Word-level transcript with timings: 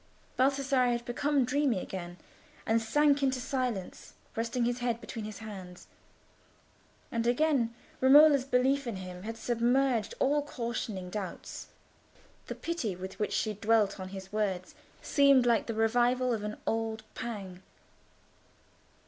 Baldassarre 0.35 0.93
had 0.93 1.05
become 1.05 1.45
dreamy 1.45 1.79
again, 1.79 2.17
and 2.65 2.81
sank 2.81 3.21
into 3.21 3.39
silence, 3.39 4.15
resting 4.35 4.65
his 4.65 4.79
head 4.79 4.99
between 4.99 5.25
his 5.25 5.37
hands; 5.37 5.85
and 7.11 7.27
again 7.27 7.75
Romola's 7.99 8.43
belief 8.43 8.87
in 8.87 8.95
him 8.95 9.21
had 9.21 9.37
submerged 9.37 10.15
all 10.19 10.41
cautioning 10.41 11.11
doubts. 11.11 11.67
The 12.47 12.55
pity 12.55 12.95
with 12.95 13.19
which 13.19 13.33
she 13.33 13.53
dwelt 13.53 13.99
on 13.99 14.09
his 14.09 14.33
words 14.33 14.73
seemed 15.03 15.45
like 15.45 15.67
the 15.67 15.75
revival 15.75 16.33
of 16.33 16.41
an 16.41 16.57
old 16.65 17.03
pang. 17.13 17.61